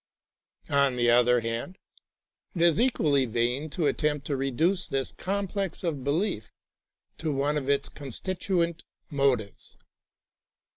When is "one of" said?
7.31-7.69